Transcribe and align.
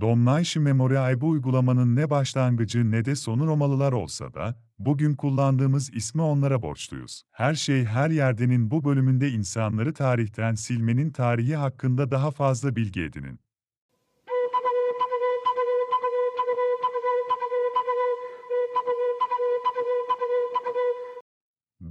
Domnaishi 0.00 0.60
Memoriae 0.60 1.20
bu 1.20 1.28
uygulamanın 1.28 1.96
ne 1.96 2.10
başlangıcı 2.10 2.90
ne 2.90 3.04
de 3.04 3.16
sonu 3.16 3.46
Romalılar 3.46 3.92
olsa 3.92 4.34
da, 4.34 4.54
bugün 4.78 5.14
kullandığımız 5.14 5.94
ismi 5.94 6.22
onlara 6.22 6.62
borçluyuz. 6.62 7.22
Her 7.32 7.54
şey 7.54 7.84
her 7.84 8.10
yerdenin 8.10 8.70
bu 8.70 8.84
bölümünde 8.84 9.30
insanları 9.30 9.94
tarihten 9.94 10.54
silmenin 10.54 11.10
tarihi 11.10 11.56
hakkında 11.56 12.10
daha 12.10 12.30
fazla 12.30 12.76
bilgi 12.76 13.02
edinin. 13.02 13.40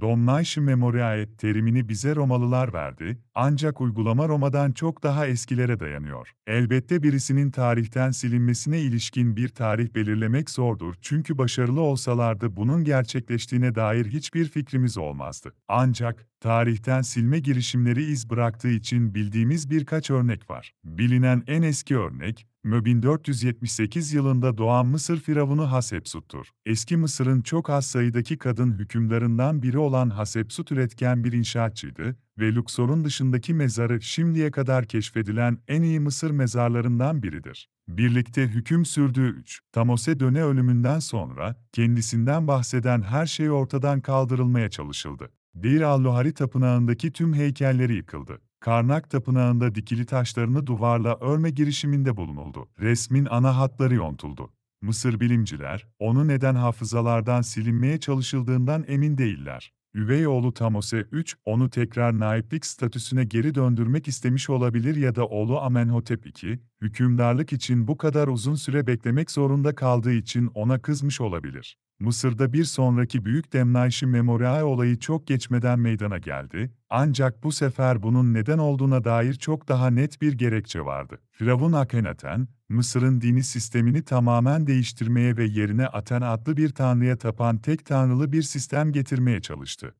Domnaishi 0.00 0.60
Memoriae 0.60 1.36
terimini 1.36 1.88
bize 1.88 2.16
Romalılar 2.16 2.72
verdi, 2.72 3.18
ancak 3.40 3.80
uygulama 3.80 4.28
Roma'dan 4.28 4.72
çok 4.72 5.02
daha 5.02 5.26
eskilere 5.26 5.80
dayanıyor. 5.80 6.32
Elbette 6.46 7.02
birisinin 7.02 7.50
tarihten 7.50 8.10
silinmesine 8.10 8.80
ilişkin 8.80 9.36
bir 9.36 9.48
tarih 9.48 9.94
belirlemek 9.94 10.50
zordur 10.50 10.94
çünkü 11.00 11.38
başarılı 11.38 11.80
olsalardı 11.80 12.56
bunun 12.56 12.84
gerçekleştiğine 12.84 13.74
dair 13.74 14.06
hiçbir 14.06 14.48
fikrimiz 14.48 14.98
olmazdı. 14.98 15.54
Ancak, 15.68 16.26
tarihten 16.40 17.02
silme 17.02 17.38
girişimleri 17.38 18.04
iz 18.04 18.30
bıraktığı 18.30 18.70
için 18.70 19.14
bildiğimiz 19.14 19.70
birkaç 19.70 20.10
örnek 20.10 20.50
var. 20.50 20.72
Bilinen 20.84 21.42
en 21.46 21.62
eski 21.62 21.98
örnek, 21.98 22.46
Mö 22.64 22.84
1478 22.84 24.12
yılında 24.12 24.58
doğan 24.58 24.86
Mısır 24.86 25.20
firavunu 25.20 25.72
Hasepsut'tur. 25.72 26.46
Eski 26.66 26.96
Mısır'ın 26.96 27.42
çok 27.42 27.70
az 27.70 27.86
sayıdaki 27.86 28.38
kadın 28.38 28.72
hükümdarından 28.72 29.62
biri 29.62 29.78
olan 29.78 30.10
Hasepsut 30.10 30.72
üretken 30.72 31.24
bir 31.24 31.32
inşaatçıydı 31.32 32.16
ve 32.38 32.54
Luxor'un 32.54 33.04
dışındaki 33.04 33.54
mezarı 33.54 34.02
şimdiye 34.02 34.50
kadar 34.50 34.84
keşfedilen 34.84 35.58
en 35.68 35.82
iyi 35.82 36.00
Mısır 36.00 36.30
mezarlarından 36.30 37.22
biridir. 37.22 37.68
Birlikte 37.88 38.42
hüküm 38.42 38.84
sürdüğü 38.84 39.28
3. 39.28 39.60
Tamose 39.72 40.20
döne 40.20 40.42
ölümünden 40.42 40.98
sonra 40.98 41.56
kendisinden 41.72 42.48
bahseden 42.48 43.02
her 43.02 43.26
şey 43.26 43.50
ortadan 43.50 44.00
kaldırılmaya 44.00 44.70
çalışıldı. 44.70 45.30
Deir 45.54 45.80
al-Luhari 45.80 46.34
tapınağındaki 46.34 47.12
tüm 47.12 47.34
heykelleri 47.34 47.94
yıkıldı. 47.94 48.40
Karnak 48.60 49.10
Tapınağı'nda 49.10 49.74
dikili 49.74 50.06
taşlarını 50.06 50.66
duvarla 50.66 51.16
örme 51.20 51.50
girişiminde 51.50 52.16
bulunuldu. 52.16 52.68
Resmin 52.80 53.26
ana 53.30 53.56
hatları 53.56 53.94
yontuldu. 53.94 54.50
Mısır 54.82 55.20
bilimciler, 55.20 55.86
onu 55.98 56.28
neden 56.28 56.54
hafızalardan 56.54 57.42
silinmeye 57.42 58.00
çalışıldığından 58.00 58.84
emin 58.88 59.18
değiller. 59.18 59.72
Üvey 59.98 60.26
oğlu 60.26 60.54
Tamose 60.54 61.06
III, 61.12 61.24
onu 61.44 61.70
tekrar 61.70 62.18
naiplik 62.18 62.66
statüsüne 62.66 63.24
geri 63.24 63.54
döndürmek 63.54 64.08
istemiş 64.08 64.50
olabilir 64.50 64.96
ya 64.96 65.14
da 65.14 65.26
oğlu 65.26 65.60
Amenhotep 65.60 66.44
II, 66.44 66.58
hükümdarlık 66.80 67.52
için 67.52 67.88
bu 67.88 67.96
kadar 67.96 68.28
uzun 68.28 68.54
süre 68.54 68.86
beklemek 68.86 69.30
zorunda 69.30 69.74
kaldığı 69.74 70.12
için 70.12 70.50
ona 70.54 70.82
kızmış 70.82 71.20
olabilir. 71.20 71.76
Mısır'da 72.00 72.52
bir 72.52 72.64
sonraki 72.64 73.24
büyük 73.24 73.52
Demnaishi 73.52 74.06
Memorial 74.06 74.62
olayı 74.62 74.98
çok 74.98 75.26
geçmeden 75.26 75.78
meydana 75.78 76.18
geldi, 76.18 76.70
ancak 76.90 77.42
bu 77.42 77.52
sefer 77.52 78.02
bunun 78.02 78.34
neden 78.34 78.58
olduğuna 78.58 79.04
dair 79.04 79.34
çok 79.34 79.68
daha 79.68 79.90
net 79.90 80.22
bir 80.22 80.32
gerekçe 80.32 80.80
vardı. 80.80 81.18
Firavun 81.32 81.72
Akhenaten, 81.72 82.48
Mısır'ın 82.68 83.20
dini 83.20 83.42
sistemini 83.42 84.04
tamamen 84.04 84.66
değiştirmeye 84.66 85.36
ve 85.36 85.44
yerine 85.44 85.86
Aten 85.86 86.20
adlı 86.20 86.56
bir 86.56 86.68
tanrıya 86.68 87.18
tapan 87.18 87.58
tek 87.58 87.86
tanrılı 87.86 88.32
bir 88.32 88.42
sistem 88.42 88.92
getirmeye 88.92 89.40
çalıştı. 89.40 89.94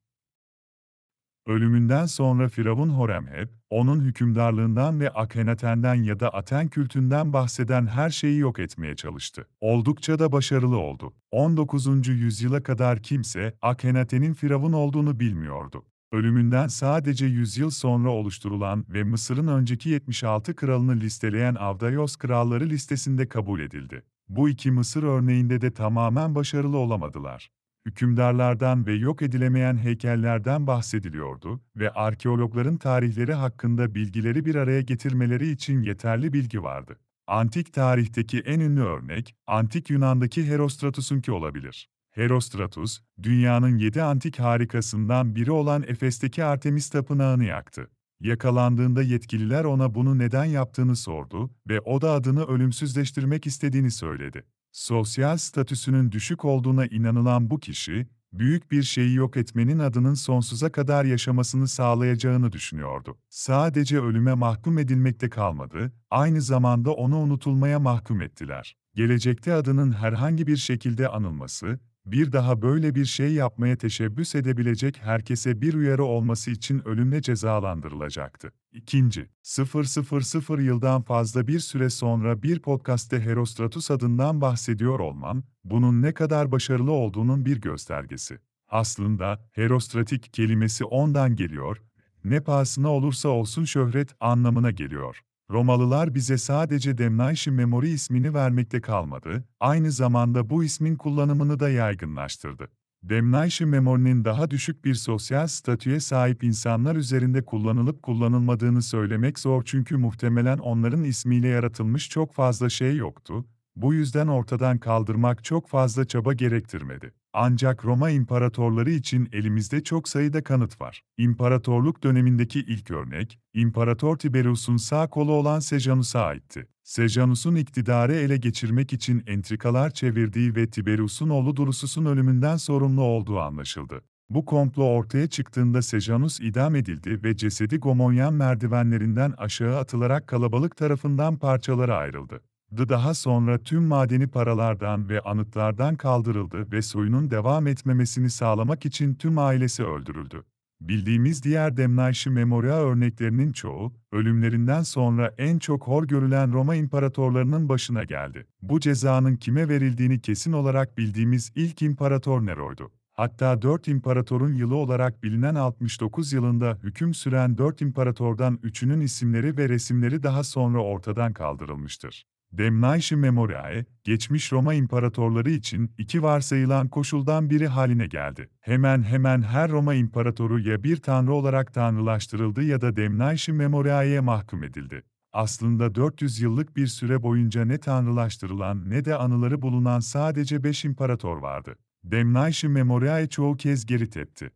Ölümünden 1.49 2.05
sonra 2.05 2.49
Firavun 2.49 2.89
Horemheb, 2.89 3.47
onun 3.69 4.01
hükümdarlığından 4.01 4.99
ve 4.99 5.09
Akhenaten'den 5.09 5.95
ya 5.95 6.19
da 6.19 6.29
Aten 6.29 6.67
kültünden 6.67 7.33
bahseden 7.33 7.87
her 7.87 8.09
şeyi 8.09 8.39
yok 8.39 8.59
etmeye 8.59 8.95
çalıştı. 8.95 9.47
Oldukça 9.61 10.19
da 10.19 10.31
başarılı 10.31 10.77
oldu. 10.77 11.13
19. 11.31 12.07
yüzyıla 12.07 12.63
kadar 12.63 13.03
kimse 13.03 13.53
Akhenaten'in 13.61 14.33
Firavun 14.33 14.73
olduğunu 14.73 15.19
bilmiyordu. 15.19 15.85
Ölümünden 16.11 16.67
sadece 16.67 17.25
100 17.25 17.57
yıl 17.57 17.69
sonra 17.69 18.09
oluşturulan 18.09 18.85
ve 18.89 19.03
Mısır'ın 19.03 19.47
önceki 19.47 19.89
76 19.89 20.55
kralını 20.55 20.95
listeleyen 20.95 21.55
Avdayos 21.55 22.15
kralları 22.15 22.69
listesinde 22.69 23.29
kabul 23.29 23.59
edildi. 23.59 24.03
Bu 24.27 24.49
iki 24.49 24.71
Mısır 24.71 25.03
örneğinde 25.03 25.61
de 25.61 25.71
tamamen 25.71 26.35
başarılı 26.35 26.77
olamadılar 26.77 27.51
hükümdarlardan 27.85 28.85
ve 28.85 28.93
yok 28.93 29.21
edilemeyen 29.21 29.77
heykellerden 29.77 30.67
bahsediliyordu 30.67 31.61
ve 31.75 31.89
arkeologların 31.89 32.77
tarihleri 32.77 33.33
hakkında 33.33 33.95
bilgileri 33.95 34.45
bir 34.45 34.55
araya 34.55 34.81
getirmeleri 34.81 35.51
için 35.51 35.81
yeterli 35.81 36.33
bilgi 36.33 36.63
vardı. 36.63 36.99
Antik 37.27 37.73
tarihteki 37.73 38.39
en 38.39 38.59
ünlü 38.59 38.81
örnek, 38.81 39.35
Antik 39.47 39.89
Yunan'daki 39.89 40.47
Herostratus'unki 40.47 41.31
olabilir. 41.31 41.89
Herostratus, 42.11 42.99
dünyanın 43.23 43.77
yedi 43.77 44.01
antik 44.01 44.39
harikasından 44.39 45.35
biri 45.35 45.51
olan 45.51 45.83
Efes'teki 45.87 46.43
Artemis 46.43 46.89
Tapınağı'nı 46.89 47.45
yaktı. 47.45 47.89
Yakalandığında 48.19 49.01
yetkililer 49.01 49.63
ona 49.63 49.95
bunu 49.95 50.17
neden 50.17 50.45
yaptığını 50.45 50.95
sordu 50.95 51.51
ve 51.69 51.79
o 51.79 52.01
da 52.01 52.11
adını 52.11 52.45
ölümsüzleştirmek 52.45 53.47
istediğini 53.47 53.91
söyledi. 53.91 54.43
Sosyal 54.79 55.37
statüsünün 55.37 56.11
düşük 56.11 56.45
olduğuna 56.45 56.85
inanılan 56.85 57.49
bu 57.49 57.59
kişi, 57.59 58.07
büyük 58.33 58.71
bir 58.71 58.83
şeyi 58.83 59.15
yok 59.15 59.37
etmenin 59.37 59.79
adının 59.79 60.13
sonsuza 60.13 60.71
kadar 60.71 61.05
yaşamasını 61.05 61.67
sağlayacağını 61.67 62.51
düşünüyordu. 62.51 63.17
Sadece 63.29 63.99
ölüme 63.99 64.33
mahkum 64.33 64.77
edilmekte 64.77 65.29
kalmadı, 65.29 65.91
aynı 66.09 66.41
zamanda 66.41 66.91
onu 66.91 67.17
unutulmaya 67.17 67.79
mahkum 67.79 68.21
ettiler. 68.21 68.77
Gelecekte 68.95 69.53
adının 69.53 69.91
herhangi 69.91 70.47
bir 70.47 70.57
şekilde 70.57 71.07
anılması, 71.07 71.79
bir 72.11 72.31
daha 72.31 72.61
böyle 72.61 72.95
bir 72.95 73.05
şey 73.05 73.33
yapmaya 73.33 73.77
teşebbüs 73.77 74.35
edebilecek 74.35 74.97
herkese 75.01 75.61
bir 75.61 75.73
uyarı 75.73 76.03
olması 76.03 76.51
için 76.51 76.87
ölümle 76.87 77.21
cezalandırılacaktı. 77.21 78.51
İkinci, 78.71 79.29
000 79.43 80.61
yıldan 80.61 81.01
fazla 81.01 81.47
bir 81.47 81.59
süre 81.59 81.89
sonra 81.89 82.43
bir 82.43 82.59
podcast'te 82.59 83.21
Herostratus 83.21 83.91
adından 83.91 84.41
bahsediyor 84.41 84.99
olmam, 84.99 85.43
bunun 85.63 86.01
ne 86.01 86.13
kadar 86.13 86.51
başarılı 86.51 86.91
olduğunun 86.91 87.45
bir 87.45 87.61
göstergesi. 87.61 88.39
Aslında, 88.67 89.49
herostratik 89.51 90.33
kelimesi 90.33 90.85
ondan 90.85 91.35
geliyor, 91.35 91.81
ne 92.23 92.39
pahasına 92.39 92.89
olursa 92.89 93.29
olsun 93.29 93.65
şöhret 93.65 94.09
anlamına 94.19 94.71
geliyor. 94.71 95.21
Romalılar 95.51 96.15
bize 96.15 96.37
sadece 96.37 96.97
Demnaishi 96.97 97.51
Memori 97.51 97.89
ismini 97.89 98.33
vermekte 98.33 98.81
kalmadı, 98.81 99.43
aynı 99.59 99.91
zamanda 99.91 100.49
bu 100.49 100.63
ismin 100.63 100.95
kullanımını 100.95 101.59
da 101.59 101.69
yaygınlaştırdı. 101.69 102.67
Demnaishi 103.03 103.65
Memori'nin 103.65 104.25
daha 104.25 104.51
düşük 104.51 104.85
bir 104.85 104.95
sosyal 104.95 105.47
statüye 105.47 105.99
sahip 105.99 106.43
insanlar 106.43 106.95
üzerinde 106.95 107.45
kullanılıp 107.45 108.03
kullanılmadığını 108.03 108.81
söylemek 108.81 109.39
zor 109.39 109.63
çünkü 109.65 109.97
muhtemelen 109.97 110.57
onların 110.57 111.03
ismiyle 111.03 111.47
yaratılmış 111.47 112.09
çok 112.09 112.33
fazla 112.33 112.69
şey 112.69 112.95
yoktu, 112.95 113.45
bu 113.75 113.93
yüzden 113.93 114.27
ortadan 114.27 114.77
kaldırmak 114.77 115.43
çok 115.43 115.67
fazla 115.67 116.05
çaba 116.05 116.33
gerektirmedi. 116.33 117.18
Ancak 117.33 117.85
Roma 117.85 118.09
imparatorları 118.09 118.91
için 118.91 119.29
elimizde 119.31 119.83
çok 119.83 120.09
sayıda 120.09 120.43
kanıt 120.43 120.81
var. 120.81 121.01
İmparatorluk 121.17 122.03
dönemindeki 122.03 122.59
ilk 122.59 122.91
örnek, 122.91 123.39
İmparator 123.53 124.17
Tiberius'un 124.17 124.77
sağ 124.77 125.09
kolu 125.09 125.31
olan 125.31 125.59
Sejanus'a 125.59 126.21
aitti. 126.21 126.67
Sejanus'un 126.83 127.55
iktidarı 127.55 128.13
ele 128.13 128.37
geçirmek 128.37 128.93
için 128.93 129.23
entrikalar 129.27 129.89
çevirdiği 129.89 130.55
ve 130.55 130.69
Tiberius'un 130.69 131.29
oğlu 131.29 131.57
Drusus'un 131.57 132.05
ölümünden 132.05 132.57
sorumlu 132.57 133.01
olduğu 133.01 133.39
anlaşıldı. 133.39 134.01
Bu 134.29 134.45
komplo 134.45 134.83
ortaya 134.83 135.27
çıktığında 135.27 135.81
Sejanus 135.81 136.39
idam 136.39 136.75
edildi 136.75 137.23
ve 137.23 137.37
cesedi 137.37 137.77
Gomonyan 137.77 138.33
merdivenlerinden 138.33 139.33
aşağı 139.37 139.77
atılarak 139.77 140.27
kalabalık 140.27 140.77
tarafından 140.77 141.37
parçalara 141.37 141.97
ayrıldı. 141.97 142.41
Daha 142.77 143.13
sonra 143.13 143.57
tüm 143.57 143.83
madeni 143.83 144.27
paralardan 144.27 145.09
ve 145.09 145.21
anıtlardan 145.21 145.95
kaldırıldı 145.95 146.71
ve 146.71 146.81
soyunun 146.81 147.31
devam 147.31 147.67
etmemesini 147.67 148.29
sağlamak 148.29 148.85
için 148.85 149.15
tüm 149.15 149.37
ailesi 149.37 149.83
öldürüldü. 149.83 150.43
Bildiğimiz 150.81 151.43
diğer 151.43 151.77
Demnaishi 151.77 152.29
Memoria 152.29 152.75
örneklerinin 152.75 153.51
çoğu, 153.51 153.93
ölümlerinden 154.11 154.83
sonra 154.83 155.33
en 155.37 155.59
çok 155.59 155.87
hor 155.87 156.07
görülen 156.07 156.53
Roma 156.53 156.75
imparatorlarının 156.75 157.69
başına 157.69 158.03
geldi. 158.03 158.47
Bu 158.61 158.79
cezanın 158.79 159.35
kime 159.35 159.69
verildiğini 159.69 160.21
kesin 160.21 160.51
olarak 160.51 160.97
bildiğimiz 160.97 161.51
ilk 161.55 161.81
imparator 161.81 162.45
Nero'ydu. 162.45 162.91
Hatta 163.13 163.61
4 163.61 163.87
imparatorun 163.87 164.53
yılı 164.53 164.75
olarak 164.75 165.23
bilinen 165.23 165.55
69 165.55 166.33
yılında 166.33 166.77
hüküm 166.83 167.13
süren 167.13 167.57
4 167.57 167.81
imparatordan 167.81 168.55
3'ünün 168.55 169.01
isimleri 169.01 169.57
ve 169.57 169.69
resimleri 169.69 170.23
daha 170.23 170.43
sonra 170.43 170.83
ortadan 170.83 171.33
kaldırılmıştır. 171.33 172.25
Demnaishi 172.51 173.15
Memoriae, 173.15 173.85
geçmiş 174.03 174.51
Roma 174.51 174.73
imparatorları 174.73 175.49
için 175.51 175.91
iki 175.97 176.23
varsayılan 176.23 176.87
koşuldan 176.87 177.49
biri 177.49 177.67
haline 177.67 178.07
geldi. 178.07 178.49
Hemen 178.61 179.03
hemen 179.03 179.41
her 179.41 179.71
Roma 179.71 179.93
imparatoru 179.93 180.59
ya 180.59 180.83
bir 180.83 180.97
tanrı 180.97 181.33
olarak 181.33 181.73
tanrılaştırıldı 181.73 182.63
ya 182.63 182.81
da 182.81 182.95
Demnaishi 182.95 183.53
Memoriae'ye 183.53 184.19
mahkum 184.19 184.63
edildi. 184.63 185.03
aslında 185.33 185.95
400 185.95 186.39
yıllık 186.41 186.77
bir 186.77 186.87
süre 186.87 187.23
boyunca 187.23 187.65
ne 187.65 187.77
tanrılaştırılan 187.77 188.89
ne 188.89 189.05
de 189.05 189.15
anıları 189.15 189.61
bulunan 189.61 189.99
sadece 189.99 190.63
5 190.63 190.85
imparator 190.85 191.37
vardı. 191.37 191.75
Demnation 192.03 192.71
Memoriae 192.73 193.27
çoğu 193.29 193.57
kez 193.57 193.85
geri 193.85 194.09
tepti. 194.09 194.51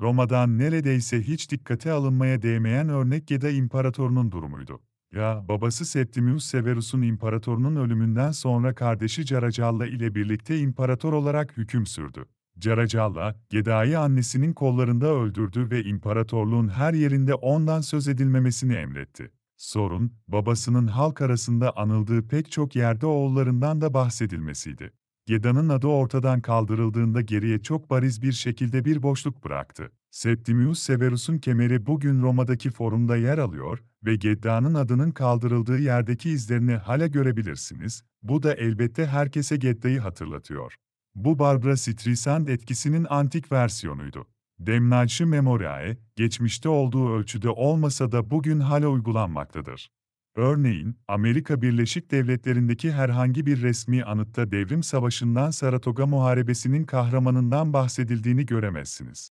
Roma'dan 0.00 0.58
neredeyse 0.58 1.22
hiç 1.22 1.50
dikkate 1.50 1.92
alınmaya 1.92 2.42
değmeyen 2.42 2.88
örnek 2.88 3.26
Geda 3.26 3.50
İmparatorunun 3.50 4.32
durumuydu. 4.32 4.80
Ya, 5.12 5.44
babası 5.48 5.84
Septimius 5.84 6.44
Severus'un 6.44 7.02
imparatorunun 7.02 7.76
ölümünden 7.76 8.30
sonra 8.30 8.74
kardeşi 8.74 9.26
Caracalla 9.26 9.86
ile 9.86 10.14
birlikte 10.14 10.58
imparator 10.58 11.12
olarak 11.12 11.56
hüküm 11.56 11.86
sürdü. 11.86 12.24
Caracalla, 12.58 13.36
Geda'yı 13.50 14.00
annesinin 14.00 14.52
kollarında 14.52 15.06
öldürdü 15.06 15.70
ve 15.70 15.84
imparatorluğun 15.84 16.68
her 16.68 16.94
yerinde 16.94 17.34
ondan 17.34 17.80
söz 17.80 18.08
edilmemesini 18.08 18.74
emretti. 18.74 19.30
Sorun, 19.56 20.12
babasının 20.28 20.86
halk 20.86 21.20
arasında 21.20 21.76
anıldığı 21.76 22.28
pek 22.28 22.50
çok 22.50 22.76
yerde 22.76 23.06
oğullarından 23.06 23.80
da 23.80 23.94
bahsedilmesiydi. 23.94 24.92
Geda'nın 25.26 25.68
adı 25.68 25.86
ortadan 25.86 26.40
kaldırıldığında 26.40 27.20
geriye 27.20 27.62
çok 27.62 27.90
bariz 27.90 28.22
bir 28.22 28.32
şekilde 28.32 28.84
bir 28.84 29.02
boşluk 29.02 29.44
bıraktı. 29.44 29.92
Septimius 30.10 30.78
Severus'un 30.78 31.38
kemeri 31.38 31.86
bugün 31.86 32.22
Roma'daki 32.22 32.70
forumda 32.70 33.16
yer 33.16 33.38
alıyor 33.38 33.78
ve 34.04 34.16
Gedda'nın 34.16 34.74
adının 34.74 35.10
kaldırıldığı 35.10 35.78
yerdeki 35.78 36.30
izlerini 36.30 36.74
hala 36.74 37.06
görebilirsiniz. 37.06 38.02
Bu 38.22 38.42
da 38.42 38.54
elbette 38.54 39.06
herkese 39.06 39.56
Gedda'yı 39.56 40.00
hatırlatıyor. 40.00 40.74
Bu 41.14 41.38
Barbara 41.38 41.76
Streisand 41.76 42.48
etkisinin 42.48 43.06
antik 43.10 43.52
versiyonuydu. 43.52 44.26
Demnation 44.58 45.28
Memoriae, 45.28 45.96
geçmişte 46.16 46.68
olduğu 46.68 47.14
ölçüde 47.14 47.50
olmasa 47.50 48.12
da 48.12 48.30
bugün 48.30 48.60
hala 48.60 48.88
uygulanmaktadır. 48.88 49.90
Örneğin, 50.36 50.96
Amerika 51.08 51.62
Birleşik 51.62 52.10
Devletleri'ndeki 52.10 52.92
herhangi 52.92 53.46
bir 53.46 53.62
resmi 53.62 54.04
anıtta 54.04 54.50
Devrim 54.50 54.82
Savaşı'ndan 54.82 55.50
Saratoga 55.50 56.06
Muharebesi'nin 56.06 56.84
kahramanından 56.84 57.72
bahsedildiğini 57.72 58.46
göremezsiniz. 58.46 59.30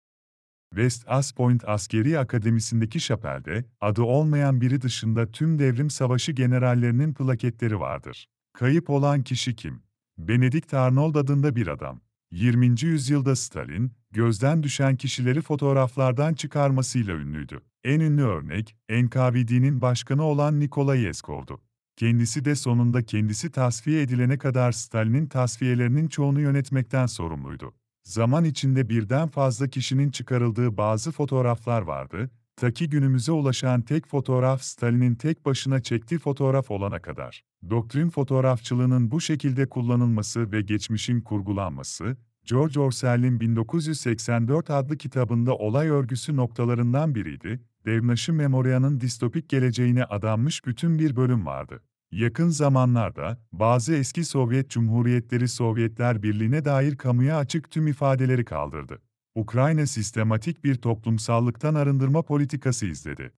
West 0.74 1.04
As 1.06 1.32
Point 1.32 1.68
Askeri 1.68 2.18
Akademisi'ndeki 2.18 3.00
şapelde, 3.00 3.64
adı 3.80 4.02
olmayan 4.02 4.60
biri 4.60 4.80
dışında 4.80 5.32
tüm 5.32 5.58
devrim 5.58 5.90
savaşı 5.90 6.32
generallerinin 6.32 7.14
plaketleri 7.14 7.80
vardır. 7.80 8.28
Kayıp 8.52 8.90
olan 8.90 9.22
kişi 9.22 9.56
kim? 9.56 9.82
Benedict 10.18 10.74
Arnold 10.74 11.14
adında 11.14 11.56
bir 11.56 11.66
adam. 11.66 12.00
20. 12.30 12.82
yüzyılda 12.82 13.36
Stalin, 13.36 13.92
gözden 14.10 14.62
düşen 14.62 14.96
kişileri 14.96 15.40
fotoğraflardan 15.40 16.34
çıkarmasıyla 16.34 17.14
ünlüydü. 17.14 17.60
En 17.84 18.00
ünlü 18.00 18.22
örnek, 18.22 18.76
NKVD'nin 18.90 19.80
başkanı 19.80 20.22
olan 20.22 20.60
Nikolay 20.60 21.00
Yeskov'du. 21.00 21.60
Kendisi 21.96 22.44
de 22.44 22.54
sonunda 22.54 23.02
kendisi 23.02 23.50
tasfiye 23.50 24.02
edilene 24.02 24.38
kadar 24.38 24.72
Stalin'in 24.72 25.26
tasfiyelerinin 25.26 26.08
çoğunu 26.08 26.40
yönetmekten 26.40 27.06
sorumluydu. 27.06 27.74
Zaman 28.02 28.44
içinde 28.44 28.88
birden 28.88 29.28
fazla 29.28 29.68
kişinin 29.68 30.10
çıkarıldığı 30.10 30.76
bazı 30.76 31.12
fotoğraflar 31.12 31.82
vardı, 31.82 32.30
ta 32.56 32.70
ki 32.70 32.90
günümüze 32.90 33.32
ulaşan 33.32 33.82
tek 33.82 34.06
fotoğraf 34.06 34.62
Stalin'in 34.62 35.14
tek 35.14 35.46
başına 35.46 35.82
çektiği 35.82 36.18
fotoğraf 36.18 36.70
olana 36.70 37.02
kadar. 37.02 37.44
Doktrin 37.70 38.10
fotoğrafçılığının 38.10 39.10
bu 39.10 39.20
şekilde 39.20 39.68
kullanılması 39.68 40.52
ve 40.52 40.62
geçmişin 40.62 41.20
kurgulanması, 41.20 42.16
George 42.44 42.80
Orwell'in 42.80 43.40
1984 43.40 44.70
adlı 44.70 44.96
kitabında 44.96 45.56
olay 45.56 45.88
örgüsü 45.88 46.36
noktalarından 46.36 47.14
biriydi, 47.14 47.60
Devnaşı 47.86 48.32
Memoria'nın 48.32 49.00
distopik 49.00 49.48
geleceğine 49.48 50.04
adanmış 50.04 50.66
bütün 50.66 50.98
bir 50.98 51.16
bölüm 51.16 51.46
vardı. 51.46 51.82
Yakın 52.12 52.48
zamanlarda, 52.48 53.38
bazı 53.52 53.94
eski 53.94 54.24
Sovyet 54.24 54.70
Cumhuriyetleri 54.70 55.48
Sovyetler 55.48 56.22
Birliği'ne 56.22 56.64
dair 56.64 56.96
kamuya 56.96 57.38
açık 57.38 57.70
tüm 57.70 57.86
ifadeleri 57.86 58.44
kaldırdı. 58.44 59.02
Ukrayna 59.34 59.86
sistematik 59.86 60.64
bir 60.64 60.74
toplumsallıktan 60.74 61.74
arındırma 61.74 62.22
politikası 62.22 62.86
izledi. 62.86 63.32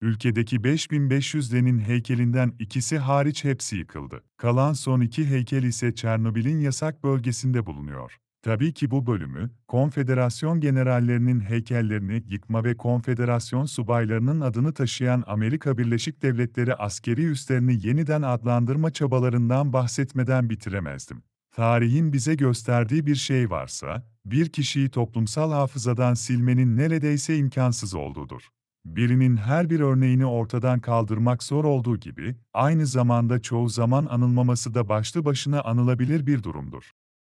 Ülkedeki 0.00 0.64
5500 0.64 1.54
Lenin 1.54 1.78
heykelinden 1.78 2.54
ikisi 2.58 2.98
hariç 2.98 3.44
hepsi 3.44 3.76
yıkıldı. 3.76 4.24
Kalan 4.36 4.72
son 4.72 5.00
iki 5.00 5.26
heykel 5.26 5.62
ise 5.62 5.94
Çernobil'in 5.94 6.60
yasak 6.60 7.04
bölgesinde 7.04 7.66
bulunuyor. 7.66 8.18
Tabii 8.42 8.74
ki 8.74 8.90
bu 8.90 9.06
bölümü, 9.06 9.50
konfederasyon 9.68 10.60
generallerinin 10.60 11.40
heykellerini 11.40 12.22
yıkma 12.26 12.64
ve 12.64 12.76
konfederasyon 12.76 13.64
subaylarının 13.64 14.40
adını 14.40 14.74
taşıyan 14.74 15.24
Amerika 15.26 15.78
Birleşik 15.78 16.22
Devletleri 16.22 16.74
askeri 16.74 17.24
üslerini 17.24 17.86
yeniden 17.86 18.22
adlandırma 18.22 18.90
çabalarından 18.90 19.72
bahsetmeden 19.72 20.50
bitiremezdim. 20.50 21.22
Tarihin 21.56 22.12
bize 22.12 22.34
gösterdiği 22.34 23.06
bir 23.06 23.14
şey 23.14 23.50
varsa, 23.50 24.06
bir 24.24 24.48
kişiyi 24.48 24.90
toplumsal 24.90 25.52
hafızadan 25.52 26.14
silmenin 26.14 26.76
neredeyse 26.76 27.36
imkansız 27.36 27.94
olduğudur. 27.94 28.42
Birinin 28.84 29.36
her 29.36 29.70
bir 29.70 29.80
örneğini 29.80 30.26
ortadan 30.26 30.80
kaldırmak 30.80 31.42
zor 31.42 31.64
olduğu 31.64 31.96
gibi, 31.96 32.36
aynı 32.54 32.86
zamanda 32.86 33.42
çoğu 33.42 33.68
zaman 33.68 34.06
anılmaması 34.06 34.74
da 34.74 34.88
başlı 34.88 35.24
başına 35.24 35.60
anılabilir 35.62 36.26
bir 36.26 36.42
durumdur. 36.42 36.92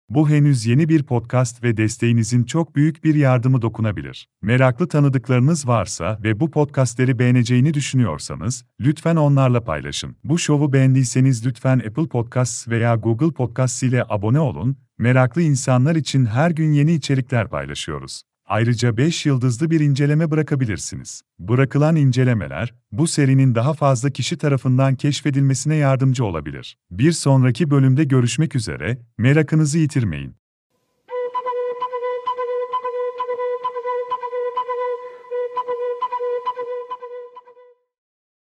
Bu 0.10 0.30
henüz 0.30 0.66
yeni 0.66 0.90
bir 0.90 1.04
podcast 1.04 1.64
ve 1.64 1.78
desteğinizin 1.78 2.44
çok 2.44 2.76
büyük 2.76 3.04
bir 3.04 3.16
yardımı 3.16 3.62
dokunabilir. 3.62 4.28
Meraklı 4.42 4.88
tanıdıklarınız 4.88 5.68
varsa 5.68 6.20
ve 6.24 6.40
bu 6.40 6.52
podcastleri 6.52 7.20
beğeneceğini 7.20 7.74
düşünüyorsanız, 7.74 8.66
lütfen 8.82 9.16
onlarla 9.16 9.64
paylaşın. 9.64 10.16
Bu 10.24 10.40
şovu 10.40 10.74
beğendiyseniz 10.74 11.46
lütfen 11.46 11.80
Apple 11.80 12.08
Podcasts 12.08 12.68
veya 12.68 12.96
Google 12.96 13.32
Podcasts 13.32 13.84
ile 13.84 14.04
abone 14.10 14.40
olun. 14.40 14.78
Meraklı 14.98 15.42
insanlar 15.42 15.96
için 15.96 16.26
her 16.26 16.52
gün 16.52 16.72
yeni 16.72 16.94
içerikler 16.94 17.48
paylaşıyoruz. 17.50 18.29
Ayrıca 18.50 18.98
5 18.98 19.26
yıldızlı 19.26 19.72
bir 19.72 19.80
inceleme 19.80 20.32
bırakabilirsiniz. 20.32 21.22
Bırakılan 21.40 21.96
incelemeler, 21.96 22.74
bu 22.92 23.08
serinin 23.08 23.56
daha 23.56 23.74
fazla 23.74 24.10
kişi 24.10 24.38
tarafından 24.38 24.96
keşfedilmesine 24.96 25.76
yardımcı 25.76 26.26
olabilir. 26.26 26.78
Bir 26.92 27.12
sonraki 27.12 27.70
bölümde 27.70 28.04
görüşmek 28.04 28.56
üzere, 28.56 28.98
merakınızı 29.18 29.78
yitirmeyin. 29.80 30.36